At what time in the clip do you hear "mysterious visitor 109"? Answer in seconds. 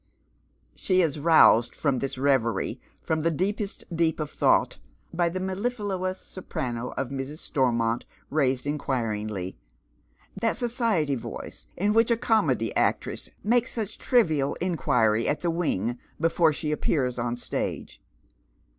8.71-9.45